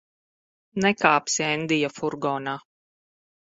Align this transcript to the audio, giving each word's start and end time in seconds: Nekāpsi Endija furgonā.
Nekāpsi 0.85 1.45
Endija 1.49 1.93
furgonā. 1.99 2.57